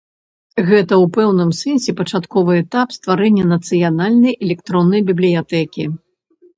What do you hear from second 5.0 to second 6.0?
бібліятэкі.